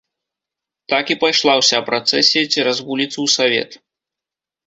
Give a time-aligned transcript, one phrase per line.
[0.93, 3.71] Так і пайшла ўся працэсія цераз вуліцу ў савет.